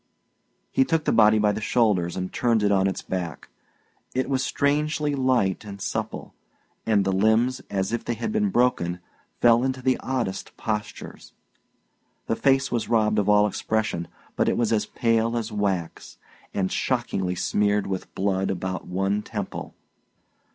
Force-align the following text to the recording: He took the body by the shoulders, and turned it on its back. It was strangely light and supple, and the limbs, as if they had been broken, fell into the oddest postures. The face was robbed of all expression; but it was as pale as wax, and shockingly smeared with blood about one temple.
He 0.71 0.83
took 0.83 1.05
the 1.05 1.11
body 1.11 1.37
by 1.37 1.51
the 1.51 1.61
shoulders, 1.61 2.15
and 2.17 2.33
turned 2.33 2.63
it 2.63 2.71
on 2.71 2.87
its 2.87 3.03
back. 3.03 3.49
It 4.15 4.31
was 4.31 4.43
strangely 4.43 5.13
light 5.13 5.63
and 5.63 5.79
supple, 5.79 6.33
and 6.87 7.05
the 7.05 7.11
limbs, 7.11 7.61
as 7.69 7.93
if 7.93 8.03
they 8.03 8.15
had 8.15 8.31
been 8.31 8.49
broken, 8.49 8.99
fell 9.41 9.63
into 9.63 9.79
the 9.79 9.97
oddest 9.99 10.57
postures. 10.57 11.33
The 12.25 12.35
face 12.35 12.71
was 12.71 12.89
robbed 12.89 13.19
of 13.19 13.29
all 13.29 13.45
expression; 13.45 14.07
but 14.35 14.49
it 14.49 14.57
was 14.57 14.73
as 14.73 14.87
pale 14.87 15.37
as 15.37 15.51
wax, 15.51 16.17
and 16.51 16.71
shockingly 16.71 17.35
smeared 17.35 17.85
with 17.85 18.11
blood 18.15 18.49
about 18.49 18.87
one 18.87 19.21
temple. 19.21 19.75